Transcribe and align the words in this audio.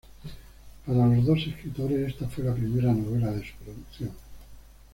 Para 0.83 1.05
los 1.05 1.23
dos 1.27 1.45
escritores 1.45 2.07
esta 2.09 2.27
fue 2.27 2.43
la 2.43 2.55
primera 2.55 2.91
novela 2.91 3.29
de 3.33 3.45
su 3.47 3.53
producción. 3.63 4.09